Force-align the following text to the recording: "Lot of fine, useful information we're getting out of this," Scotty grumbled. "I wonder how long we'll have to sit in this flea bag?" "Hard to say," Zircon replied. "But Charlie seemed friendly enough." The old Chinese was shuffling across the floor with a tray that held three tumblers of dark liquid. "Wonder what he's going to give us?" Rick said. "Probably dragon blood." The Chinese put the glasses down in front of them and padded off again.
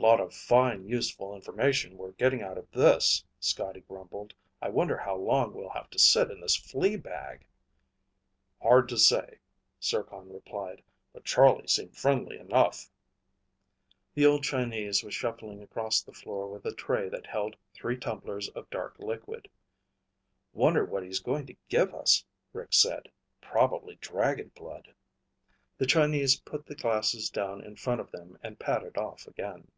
"Lot 0.00 0.18
of 0.18 0.32
fine, 0.32 0.88
useful 0.88 1.34
information 1.36 1.98
we're 1.98 2.12
getting 2.12 2.40
out 2.40 2.56
of 2.56 2.70
this," 2.70 3.22
Scotty 3.38 3.82
grumbled. 3.82 4.32
"I 4.62 4.70
wonder 4.70 4.96
how 4.96 5.14
long 5.14 5.52
we'll 5.52 5.68
have 5.68 5.90
to 5.90 5.98
sit 5.98 6.30
in 6.30 6.40
this 6.40 6.56
flea 6.56 6.96
bag?" 6.96 7.44
"Hard 8.62 8.88
to 8.88 8.96
say," 8.96 9.40
Zircon 9.82 10.32
replied. 10.32 10.82
"But 11.12 11.26
Charlie 11.26 11.66
seemed 11.66 11.98
friendly 11.98 12.38
enough." 12.38 12.90
The 14.14 14.24
old 14.24 14.42
Chinese 14.42 15.04
was 15.04 15.14
shuffling 15.14 15.60
across 15.62 16.00
the 16.00 16.14
floor 16.14 16.48
with 16.48 16.64
a 16.64 16.72
tray 16.72 17.10
that 17.10 17.26
held 17.26 17.56
three 17.74 17.98
tumblers 17.98 18.48
of 18.48 18.70
dark 18.70 18.98
liquid. 19.00 19.50
"Wonder 20.54 20.82
what 20.82 21.02
he's 21.02 21.20
going 21.20 21.44
to 21.48 21.56
give 21.68 21.92
us?" 21.94 22.24
Rick 22.54 22.72
said. 22.72 23.10
"Probably 23.42 23.96
dragon 23.96 24.48
blood." 24.56 24.94
The 25.76 25.84
Chinese 25.86 26.40
put 26.40 26.64
the 26.64 26.74
glasses 26.74 27.28
down 27.28 27.62
in 27.62 27.76
front 27.76 28.00
of 28.00 28.10
them 28.10 28.38
and 28.42 28.58
padded 28.58 28.96
off 28.96 29.26
again. 29.26 29.68